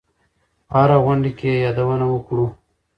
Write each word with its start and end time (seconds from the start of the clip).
په 0.67 0.75
هره 0.81 0.97
غونډه 1.03 1.31
کې 1.39 1.49
یې 1.53 1.61
یادونه 1.65 2.05
وکړو. 2.09 2.47